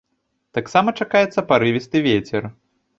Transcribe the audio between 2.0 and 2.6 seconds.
вецер.